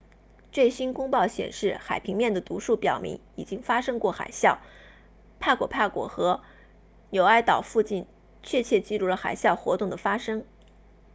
[0.51, 4.57] 最新公报显示海平面的读数表明已经发生过海啸
[5.39, 6.41] 帕果帕果和
[7.11, 8.07] 纽埃岛附近
[8.41, 10.43] 确切记录了海啸活动的发生